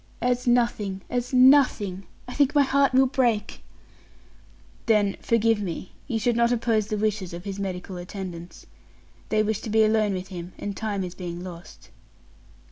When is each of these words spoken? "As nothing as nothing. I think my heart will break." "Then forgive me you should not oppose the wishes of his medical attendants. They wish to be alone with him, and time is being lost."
"As 0.19 0.47
nothing 0.47 1.03
as 1.11 1.31
nothing. 1.31 2.07
I 2.27 2.33
think 2.33 2.55
my 2.55 2.63
heart 2.63 2.91
will 2.93 3.05
break." 3.05 3.61
"Then 4.87 5.15
forgive 5.21 5.61
me 5.61 5.91
you 6.07 6.17
should 6.17 6.35
not 6.35 6.51
oppose 6.51 6.87
the 6.87 6.97
wishes 6.97 7.35
of 7.35 7.43
his 7.43 7.59
medical 7.59 7.97
attendants. 7.97 8.65
They 9.29 9.43
wish 9.43 9.59
to 9.61 9.69
be 9.69 9.83
alone 9.83 10.15
with 10.15 10.29
him, 10.29 10.53
and 10.57 10.75
time 10.75 11.03
is 11.03 11.13
being 11.13 11.43
lost." 11.43 11.91